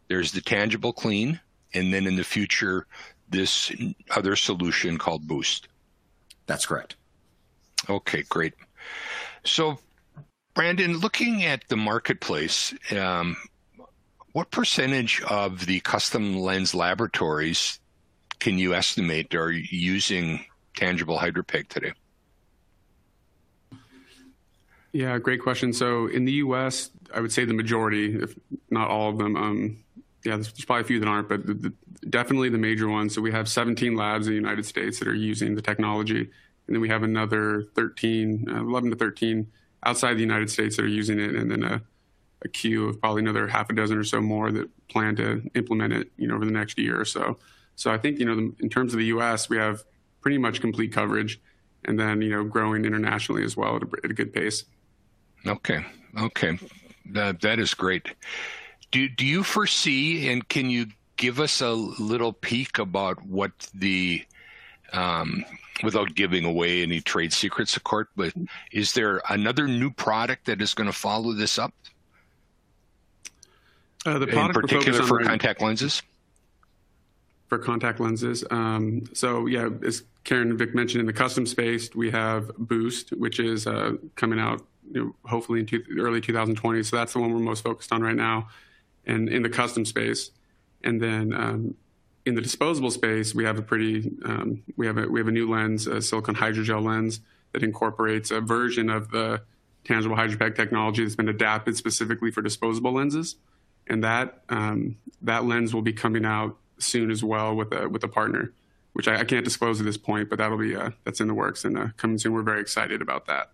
[0.08, 1.40] there's the tangible clean,
[1.74, 2.86] and then in the future,
[3.28, 3.70] this
[4.10, 5.68] other solution called Boost.
[6.46, 6.96] That's correct.
[7.88, 8.54] Okay, great.
[9.44, 9.78] So,
[10.54, 13.36] Brandon, looking at the marketplace, um,
[14.38, 17.80] what percentage of the custom lens laboratories
[18.38, 20.44] can you estimate are using
[20.76, 21.92] tangible HydroPeg today?
[24.92, 25.72] Yeah, great question.
[25.72, 28.38] So in the U.S., I would say the majority, if
[28.70, 29.36] not all of them.
[29.36, 29.84] Um,
[30.24, 31.72] yeah, there's, probably a few that aren't, but the, the,
[32.08, 33.16] definitely the major ones.
[33.16, 36.76] So we have 17 labs in the United States that are using the technology, and
[36.76, 39.48] then we have another 13, uh, 11 to 13
[39.82, 41.82] outside the United States that are using it, and then a
[42.42, 45.92] a queue of probably another half a dozen or so more that plan to implement
[45.92, 47.36] it, you know, over the next year or so.
[47.76, 49.84] So I think, you know, in terms of the U.S., we have
[50.20, 51.40] pretty much complete coverage.
[51.84, 54.64] and then you know growing internationally as well at a, at a good pace.
[55.46, 55.84] Okay,
[56.20, 56.58] okay,
[57.06, 58.14] that that is great.
[58.90, 64.24] Do do you foresee and can you give us a little peek about what the
[64.92, 65.44] um,
[65.82, 68.32] without giving away any trade secrets, of course, but
[68.72, 71.74] is there another new product that is going to follow this up?
[74.08, 76.02] Uh, the in particular for contact lenses?
[77.48, 78.44] For contact lenses.
[78.50, 83.10] Um, so, yeah, as Karen and Vic mentioned, in the custom space, we have Boost,
[83.10, 86.82] which is uh, coming out you know, hopefully in two, early 2020.
[86.82, 88.48] So that's the one we're most focused on right now,
[89.06, 90.30] and in the custom space.
[90.82, 91.74] And then um,
[92.24, 95.32] in the disposable space, we have a pretty um, we have a we have a
[95.32, 97.20] new lens, a silicone hydrogel lens
[97.52, 99.42] that incorporates a version of the
[99.84, 103.36] tangible HydraPEG technology that's been adapted specifically for disposable lenses,
[103.88, 108.04] and that um, that lens will be coming out soon as well with a with
[108.04, 108.52] a partner,
[108.92, 111.34] which I, I can't disclose at this point, but that'll be uh, that's in the
[111.34, 112.32] works and uh, coming soon.
[112.32, 113.50] We're very excited about that.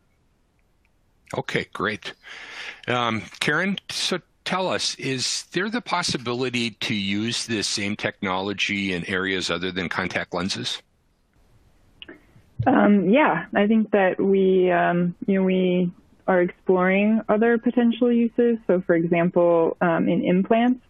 [1.36, 2.12] Okay, great.
[2.86, 9.04] Um, Karen, so tell us, is there the possibility to use this same technology in
[9.06, 10.82] areas other than contact lenses?
[12.66, 15.90] Um, yeah, I think that we, um, you know, we
[16.26, 18.58] are exploring other potential uses.
[18.66, 20.80] So, for example, um, in implants,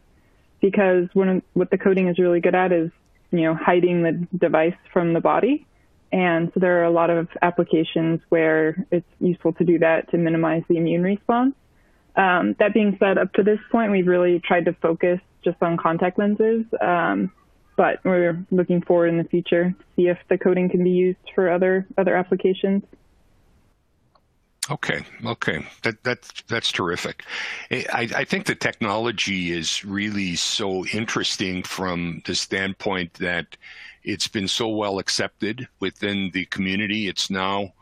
[0.60, 2.90] because one what the coating is really good at is,
[3.30, 5.66] you know, hiding the device from the body.
[6.12, 10.16] And so there are a lot of applications where it's useful to do that to
[10.16, 11.54] minimize the immune response.
[12.14, 15.76] Um, that being said, up to this point, we've really tried to focus just on
[15.76, 17.32] contact lenses, um,
[17.76, 21.18] but we're looking forward in the future to see if the coating can be used
[21.34, 22.84] for other other applications.
[24.70, 27.24] Okay, okay, that that's that's terrific.
[27.70, 33.58] I, I think the technology is really so interesting from the standpoint that
[34.04, 37.08] it's been so well accepted within the community.
[37.08, 37.74] It's now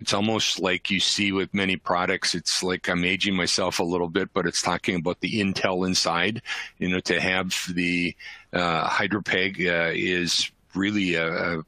[0.00, 4.08] it's almost like you see with many products it's like i'm aging myself a little
[4.08, 6.40] bit but it's talking about the intel inside
[6.78, 8.16] you know to have the
[8.52, 11.62] uh, HydraPEG uh, is really a, a,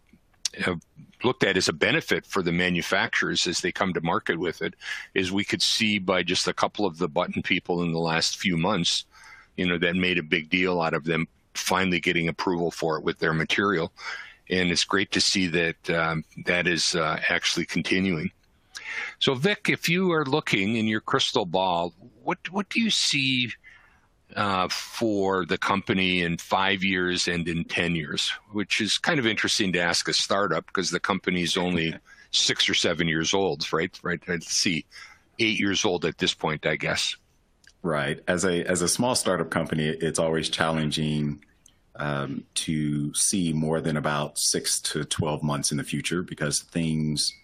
[0.67, 0.81] a
[1.25, 4.75] looked at as a benefit for the manufacturers as they come to market with it
[5.15, 8.39] is we could see by just a couple of the button people in the last
[8.39, 9.05] few months
[9.57, 13.05] you know that made a big deal out of them finally getting approval for it
[13.05, 13.93] with their material
[14.53, 18.31] and it's great to see that um, that is uh, actually continuing.
[19.19, 23.51] So, Vic, if you are looking in your crystal ball, what what do you see
[24.37, 28.33] uh, for the company in five years and in ten years?
[28.53, 31.95] Which is kind of interesting to ask a startup because the company is only
[32.31, 33.99] six or seven years old, right?
[34.03, 34.21] Right.
[34.27, 34.87] Let's see,
[35.39, 37.17] eight years old at this point, I guess.
[37.83, 38.21] Right.
[38.29, 41.43] As a as a small startup company, it's always challenging
[41.97, 47.35] um, to see more than about six to 12 months in the future because things,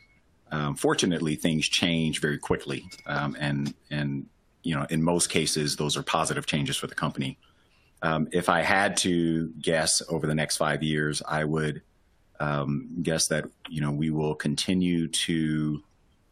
[0.50, 2.88] um, fortunately, things change very quickly.
[3.06, 4.26] Um, and, and,
[4.68, 7.38] you know, in most cases, those are positive changes for the company.
[8.02, 11.80] Um, if I had to guess over the next five years, I would
[12.38, 15.82] um, guess that, you know, we will continue to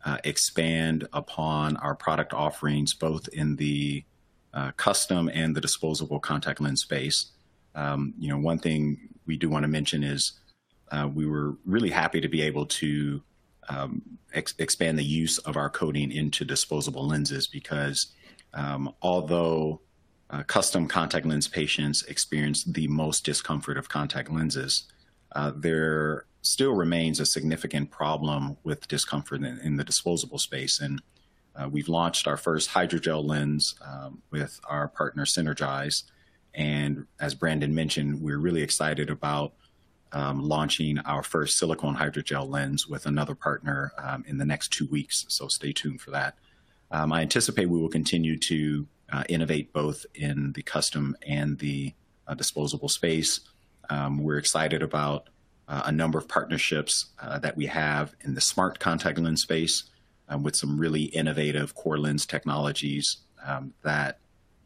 [0.04, 4.04] uh, expand upon our product offerings, both in the
[4.52, 7.32] uh, custom and the disposable contact lens space.
[7.74, 10.32] Um, you know, one thing we do want to mention is
[10.92, 13.22] uh, we were really happy to be able to
[13.70, 14.02] um,
[14.34, 18.12] ex- expand the use of our coating into disposable lenses because
[19.02, 19.80] although
[20.30, 24.84] uh, custom contact lens patients experience the most discomfort of contact lenses,
[25.32, 30.80] uh, there still remains a significant problem with discomfort in, in the disposable space.
[30.80, 31.02] And
[31.54, 36.04] uh, we've launched our first hydrogel lens um, with our partner SynergEyes.
[36.54, 39.54] And as Brandon mentioned, we're really excited about
[40.12, 44.86] um, launching our first silicone hydrogel lens with another partner um, in the next two
[44.86, 45.26] weeks.
[45.28, 46.38] So stay tuned for that.
[46.90, 51.94] Um, I anticipate we will continue to uh, innovate both in the custom and the
[52.26, 53.40] uh, disposable space.
[53.90, 55.28] Um, we're excited about
[55.68, 59.84] uh, a number of partnerships uh, that we have in the smart contact lens space
[60.28, 64.18] um, with some really innovative core lens technologies um, that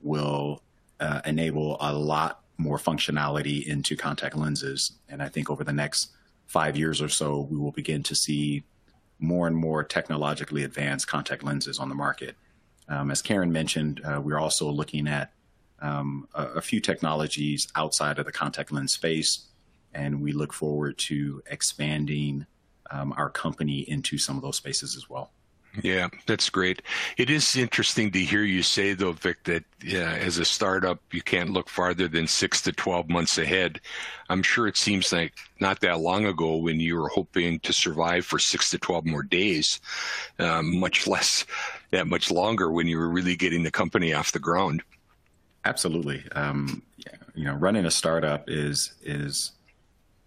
[0.03, 0.63] will
[1.01, 4.93] uh, enable a lot more functionality into contact lenses.
[5.09, 6.11] And I think over the next
[6.47, 8.65] five years or so, we will begin to see
[9.21, 12.37] more and more technologically advanced contact lenses on the market.
[12.89, 15.33] Um, as Karen mentioned, uh, we're also looking at
[15.81, 19.47] um, a, a, few technologies outside of the contact lens space,
[19.95, 22.47] and we look forward to expanding
[22.91, 25.33] um, our company into some of those spaces as well.
[25.83, 26.83] Yeah, that's great.
[27.17, 31.51] It is interesting to hear you say, though, Vic, that as a startup, you can't
[31.51, 33.81] look farther than six to 12 months ahead.
[34.29, 38.27] I'm sure it seems like not that long ago when you were hoping to survive
[38.27, 39.81] for six to 12 more days,
[40.39, 41.47] um, much less
[41.91, 44.83] that much longer when you were really getting the company off the ground.
[45.65, 46.25] Absolutely.
[46.33, 46.83] Um,
[47.35, 49.53] you know, running a startup is is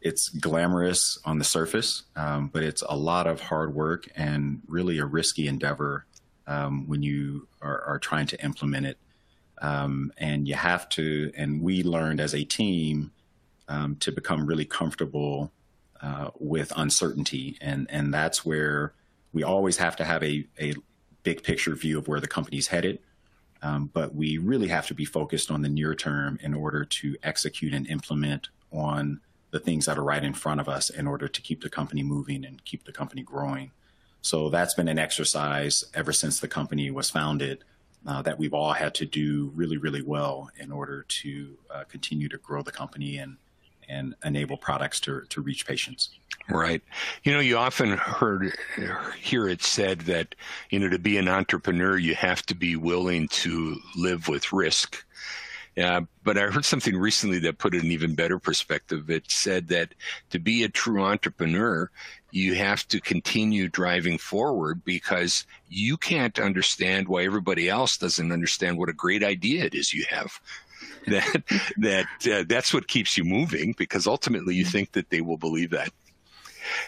[0.04, 5.00] it's glamorous on the surface, um, but it's a lot of hard work and really
[5.00, 6.06] a risky endeavor
[6.46, 8.98] um, when you are, are, trying to implement it.
[9.62, 13.12] Um, and you have to, and we learned as a team
[13.70, 15.54] um, to become really comfortable
[16.02, 18.94] uh, with uncertainty, and and that's where
[19.32, 20.74] we always have to have a a
[21.24, 23.00] big picture view of where the company's headed.
[23.62, 27.16] Um, but we really have to be focused on the near term in order to
[27.24, 29.22] execute and implement on
[29.54, 32.02] the things that are right in front of us in order to keep the company
[32.02, 33.72] moving and keep the company growing.
[34.22, 37.64] So that's been an exercise ever since the company was founded
[38.08, 42.28] uh, that we've all had to do really, really well in order to uh, continue
[42.30, 43.38] to grow the company and
[43.90, 46.10] and enable products to to reach patients.
[46.50, 46.82] Right.
[47.24, 48.58] You know, you often heard
[49.22, 50.36] hear it said that
[50.72, 55.06] you know to be an entrepreneur you have to be willing to live with risk.
[55.76, 59.10] Yeah, but I heard something recently that put it in even better perspective.
[59.10, 59.96] It said that
[60.30, 61.90] to be a true entrepreneur,
[62.30, 68.78] you have to continue driving forward because you can't understand why everybody else doesn't understand
[68.78, 70.40] what a great idea it is you have.
[71.06, 71.44] That
[71.80, 75.72] that uh, that's what keeps you moving because ultimately you think that they will believe
[75.72, 75.90] that.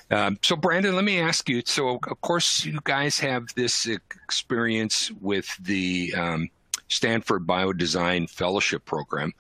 [0.09, 1.61] Um, so, Brandon, let me ask you.
[1.65, 6.49] So, of course, you guys have this experience with the um,
[6.87, 9.33] Stanford Biodesign Fellowship Program.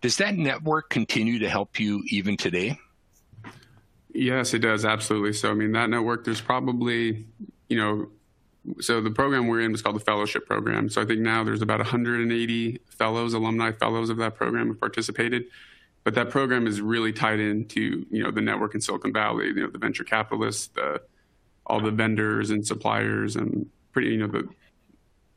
[0.00, 2.78] Does that network continue to help you even today?
[4.12, 4.84] Yes, it does.
[4.84, 5.32] Absolutely.
[5.32, 7.24] So, I mean, that network, there's probably,
[7.68, 8.08] you know,
[8.80, 10.88] so the program we're in is called the fellowship program.
[10.88, 15.44] So I think now there's about 180 fellows, alumni fellows of that program have participated.
[16.04, 19.54] But that program is really tied into, you know, the network in Silicon Valley, you
[19.54, 21.00] know, the venture capitalists, the,
[21.64, 24.48] all the vendors and suppliers and pretty, you know, the,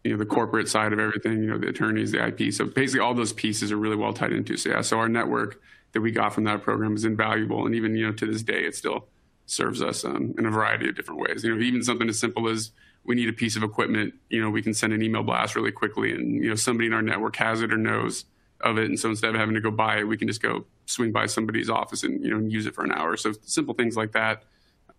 [0.05, 2.99] you know the corporate side of everything you know the attorneys the ip so basically
[2.99, 4.55] all those pieces are really well tied into.
[4.55, 5.59] So yeah so our network
[5.93, 7.65] that we got from that program is invaluable.
[7.65, 9.07] And even you know to this day it still
[9.47, 11.43] serves us um, in a variety of different ways.
[11.43, 12.71] You know even something as simple as
[13.03, 15.71] we need a piece of equipment you know we can send an email blast really
[15.71, 18.25] quickly and you know somebody in our network has it or knows
[18.61, 18.85] of it.
[18.85, 21.25] And so instead of having to go buy it we can just go swing by
[21.25, 23.17] somebody's office and you know use it for an hour.
[23.17, 24.43] So simple things like that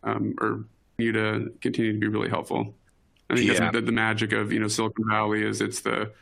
[0.03, 0.65] um, are
[0.99, 2.75] you to continue to be really helpful
[3.29, 3.59] I think yeah.
[3.59, 6.13] that's the, the magic of you know Silicon Valley is it's the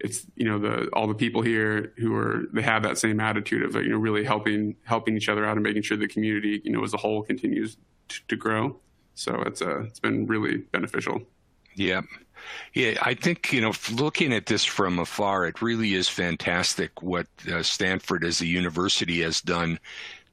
[0.00, 3.62] it's you know the all the people here who are they have that same attitude
[3.62, 6.70] of you know really helping helping each other out and making sure the community you
[6.70, 7.76] know as a whole continues
[8.08, 8.76] to, to grow.
[9.14, 11.22] So it's uh it's been really beneficial.
[11.74, 12.02] Yeah.
[12.74, 17.26] Yeah, I think, you know, looking at this from afar, it really is fantastic what
[17.50, 19.78] uh, Stanford as a university has done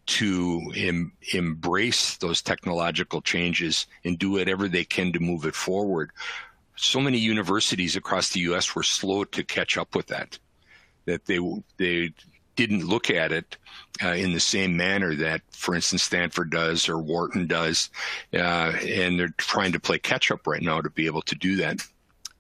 [0.08, 6.12] to em- embrace those technological changes and do whatever they can to move it forward.
[6.76, 8.76] So many universities across the U.S.
[8.76, 10.40] were slow to catch up with that.
[11.06, 11.40] That they
[11.78, 12.14] they
[12.56, 13.58] didn't look at it
[14.04, 17.90] uh, in the same manner that, for instance, Stanford does or Wharton does,
[18.34, 21.56] uh, and they're trying to play catch up right now to be able to do
[21.58, 21.86] that.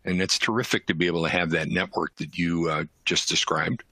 [0.03, 3.83] And it's terrific to be able to have that network that you uh, just described.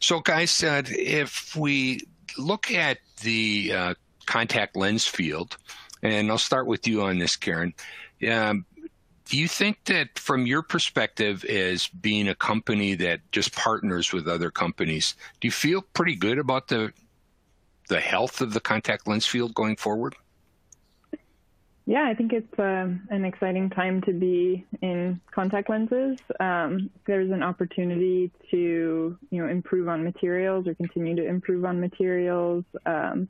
[0.00, 2.02] So, guys, uh, if we
[2.38, 3.94] look at the uh,
[4.26, 5.56] contact lens field,
[6.02, 7.74] and I'll start with you on this, Karen.
[8.28, 8.64] Um,
[9.26, 14.26] do you think that, from your perspective, as being a company that just partners with
[14.26, 16.92] other companies, do you feel pretty good about the
[17.88, 20.14] the health of the contact lens field going forward?
[21.88, 26.18] Yeah, I think it's uh, an exciting time to be in contact lenses.
[26.38, 31.80] Um, there's an opportunity to, you know, improve on materials or continue to improve on
[31.80, 32.66] materials.
[32.84, 33.26] Um,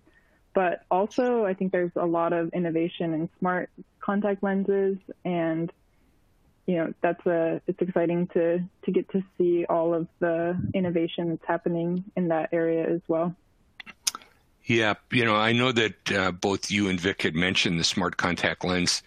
[0.56, 5.72] but also, I think there's a lot of innovation in smart contact lenses, and
[6.66, 11.28] you know, that's a it's exciting to to get to see all of the innovation
[11.28, 13.36] that's happening in that area as well.
[14.68, 18.18] Yeah, you know, I know that uh, both you and Vic had mentioned the smart
[18.18, 19.02] contact lens,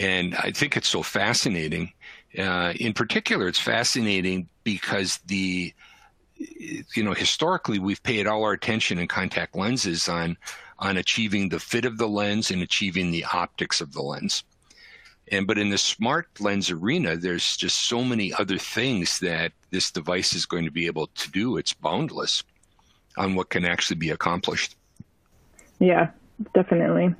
[0.00, 1.92] and I think it's so fascinating.
[2.36, 5.72] Uh, in particular, it's fascinating because the,
[6.36, 10.36] you know, historically we've paid all our attention in contact lenses on
[10.80, 14.42] on achieving the fit of the lens and achieving the optics of the lens.
[15.30, 19.92] And but in the smart lens arena, there's just so many other things that this
[19.92, 21.58] device is going to be able to do.
[21.58, 22.42] It's boundless
[23.16, 24.74] on what can actually be accomplished.
[25.78, 26.10] Yeah,
[26.54, 27.14] definitely.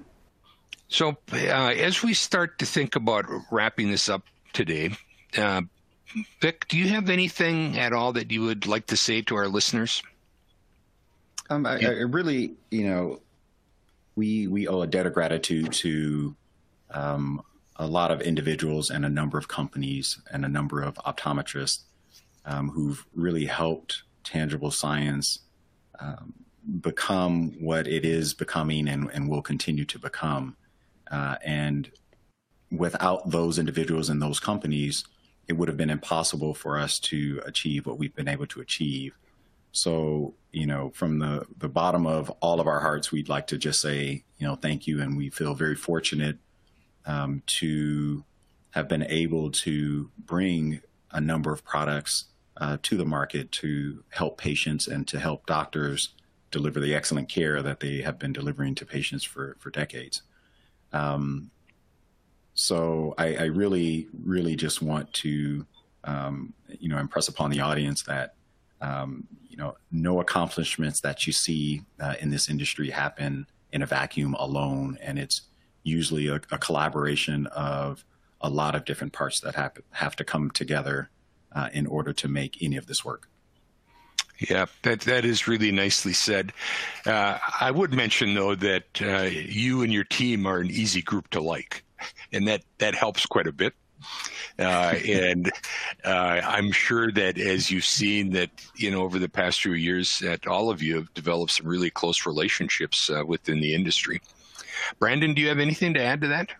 [0.89, 4.91] So, uh, as we start to think about wrapping this up today,
[5.37, 5.63] uh,
[6.41, 9.49] Vic, do you have anything at all that you would like to say to our
[9.49, 10.03] listeners?
[11.51, 13.21] Um, I, I, really, you know,
[14.15, 16.35] we we owe a debt of gratitude to
[16.91, 17.43] um,
[17.77, 21.81] a lot of individuals and a number of companies and a number of optometrists
[22.45, 25.41] um, who've really helped tangible science
[26.01, 26.33] um,
[26.81, 30.57] become what it is becoming and, and will continue to become.
[31.11, 31.91] Uh, and
[32.71, 35.05] without those individuals and those companies,
[35.49, 39.17] it would have been impossible for us to achieve what we've been able to achieve.
[39.71, 43.59] So, you know, from the, the bottom of all of our hearts, we'd like to
[43.59, 45.01] just say, you know, thank you.
[45.01, 46.39] And we feel very fortunate
[47.05, 48.25] um, to
[48.71, 50.81] have been able to bring
[51.12, 52.25] a number of products
[52.57, 56.14] uh, to the market to help patients and to help doctors
[56.51, 60.22] deliver the excellent care that they have been delivering to patients for, for decades.
[60.92, 61.51] Um,
[62.55, 65.66] so I, I, really, really just want to,
[66.05, 68.34] um, you know, impress upon the audience that,
[68.80, 73.86] um, you know, no accomplishments that you see uh, in this industry happen in a
[73.86, 75.42] vacuum alone, and it's
[75.82, 78.05] usually a, a collaboration of
[78.40, 81.11] a lot of different parts that have have to come together
[81.53, 83.28] uh, in order to make any of this work.
[84.39, 86.53] Yeah, that that is really nicely said.
[87.07, 91.30] Uh, I would mention though that uh, you and your team are an easy group
[91.30, 91.84] to like,
[92.32, 93.72] and that that helps quite a bit.
[94.59, 95.51] Uh, and
[96.05, 100.18] uh, I'm sure that as you've seen that you know over the past few years,
[100.18, 104.20] that all of you have developed some really close relationships uh, within the industry.
[104.99, 106.51] Brandon, do you have anything to add to that?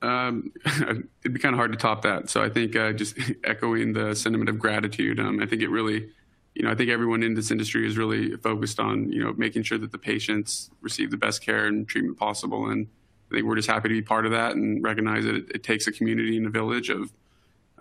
[0.00, 2.30] Um, it'd be kind of hard to top that.
[2.30, 5.18] So I think uh, just echoing the sentiment of gratitude.
[5.20, 6.10] Um, I think it really,
[6.58, 9.62] you know, I think everyone in this industry is really focused on, you know, making
[9.62, 12.68] sure that the patients receive the best care and treatment possible.
[12.68, 12.88] And
[13.30, 15.62] I think we're just happy to be part of that and recognize that it, it
[15.62, 17.12] takes a community and a village of,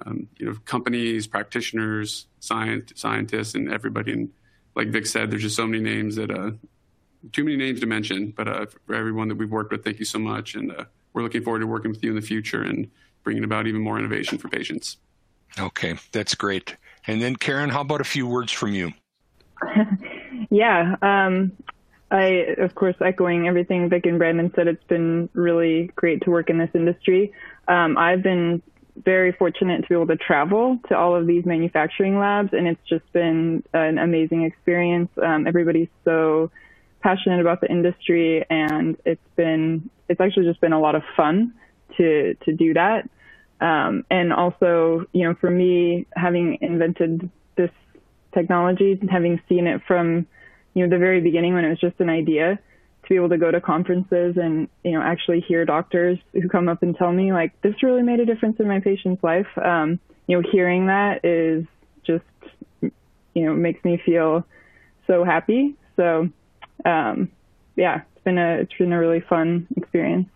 [0.05, 4.13] um, you know, companies, practitioners, science, scientists, and everybody.
[4.13, 4.29] And
[4.75, 6.51] like Vic said, there's just so many names that, uh,
[7.31, 8.29] too many names to mention.
[8.29, 10.53] But uh, for everyone that we've worked with, thank you so much.
[10.53, 12.91] And uh, we're looking forward to working with you in the future and
[13.23, 14.97] bringing about even more innovation for patients.
[15.57, 16.75] Okay, that's great.
[17.07, 18.91] And then, Karen, how about a few words from you?
[20.49, 21.53] yeah, um,
[22.11, 26.49] I, of course, echoing everything Vic and Brandon said, it's been really great to work
[26.49, 27.33] in this industry.
[27.67, 28.61] Um, I've been
[29.03, 32.81] very fortunate to be able to travel to all of these manufacturing labs, and it's
[32.87, 35.09] just been an amazing experience.
[35.21, 36.51] Um, everybody's so
[37.01, 41.53] passionate about the industry, and it's been it's actually just been a lot of fun
[41.97, 43.09] to to do that.
[43.59, 47.71] Um, and also, you know, for me, having invented this
[48.33, 50.27] technology, and having seen it from
[50.73, 52.59] you know the very beginning when it was just an idea,
[53.03, 56.67] to be able to go to conferences and you know actually hear doctors who come
[56.67, 59.47] up and tell me like this really made a difference in my patient's life.
[59.57, 61.65] Um, you know, hearing that is
[62.05, 62.23] just
[62.81, 64.45] you know makes me feel
[65.07, 65.75] so happy.
[65.95, 66.29] So
[66.85, 67.31] um,
[67.75, 70.29] yeah, it's been a it's been a really fun experience.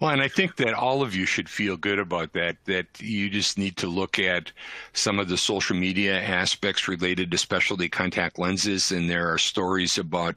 [0.00, 2.56] Well, and I think that all of you should feel good about that.
[2.64, 4.50] That you just need to look at
[4.92, 9.96] some of the social media aspects related to specialty contact lenses, and there are stories
[9.96, 10.36] about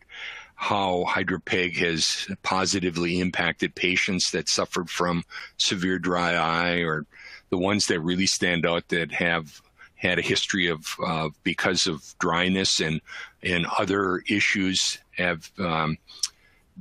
[0.55, 5.23] how HydraPEG has positively impacted patients that suffered from
[5.57, 7.05] severe dry eye, or
[7.49, 9.61] the ones that really stand out that have
[9.95, 13.01] had a history of uh, because of dryness and
[13.43, 15.97] and other issues have um,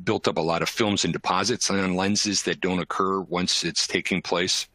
[0.05, 3.87] built up a lot of films and deposits on lenses that don't occur once it's
[3.87, 4.69] taking place.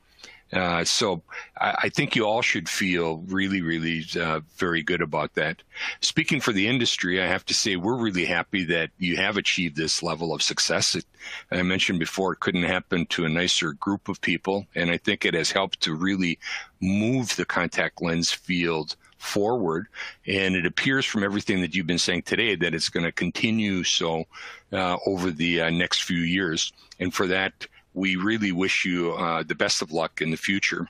[0.54, 1.22] Uh, so
[1.60, 5.64] I, I, think you all should feel really, really uh, very good about that.
[6.02, 9.78] Speaking for the industry, I have to say we're really happy that you have achieved
[9.78, 10.96] this level of success.
[10.96, 11.06] It,
[11.52, 15.24] I mentioned before, it couldn't happen to a nicer group of people, and I think
[15.24, 16.38] it has helped to really
[16.82, 19.88] move the contact lens field forward.
[20.26, 23.84] And it appears from everything that you've been saying today that it's going to continue
[23.84, 24.26] so
[24.74, 26.74] uh, over the uh, next few years.
[27.00, 30.88] And for that, we really wish you uh, the best of luck in the future.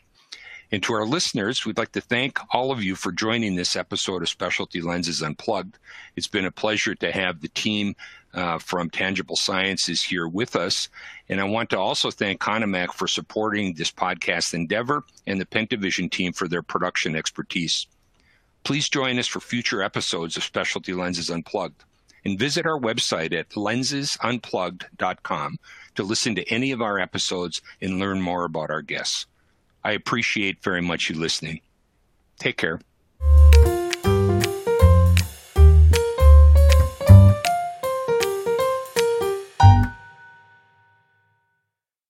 [0.71, 4.21] And to our listeners, we'd like to thank all of you for joining this episode
[4.21, 5.77] of Specialty Lenses Unplugged.
[6.15, 7.95] It's been a pleasure to have the team
[8.33, 10.87] uh, from Tangible Sciences here with us.
[11.27, 16.09] And I want to also thank Contamac for supporting this podcast endeavor and the Pentavision
[16.09, 17.87] team for their production expertise.
[18.63, 21.83] Please join us for future episodes of Specialty Lenses Unplugged
[22.23, 25.59] and visit our website at lensesunplugged.com
[25.95, 29.25] to listen to any of our episodes and learn more about our guests.
[29.83, 31.61] I appreciate very much you listening.
[32.39, 32.79] Take care.